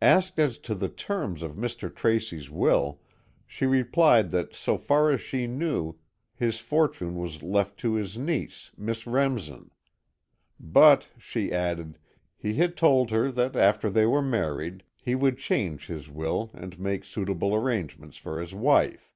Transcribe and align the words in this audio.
Asked 0.00 0.38
as 0.38 0.58
to 0.60 0.74
the 0.74 0.88
terms 0.88 1.42
of 1.42 1.52
Mr. 1.52 1.94
Tracy's 1.94 2.48
will, 2.48 3.02
she 3.46 3.66
replied 3.66 4.30
that 4.30 4.54
so 4.54 4.78
far 4.78 5.10
as 5.10 5.20
she 5.20 5.46
knew 5.46 5.96
his 6.34 6.60
fortune 6.60 7.14
was 7.14 7.42
left 7.42 7.76
to 7.80 7.92
his 7.92 8.16
niece, 8.16 8.70
Miss 8.78 9.06
Remsen. 9.06 9.70
But, 10.58 11.08
she 11.18 11.52
added, 11.52 11.98
he 12.38 12.54
had 12.54 12.74
told 12.74 13.10
her 13.10 13.30
that 13.32 13.54
after 13.54 13.90
they 13.90 14.06
were 14.06 14.22
married, 14.22 14.82
he 14.96 15.14
would 15.14 15.36
change 15.36 15.88
his 15.88 16.08
will 16.08 16.50
and 16.54 16.78
make 16.80 17.04
suitable 17.04 17.54
arrangements 17.54 18.16
for 18.16 18.40
his 18.40 18.54
wife. 18.54 19.12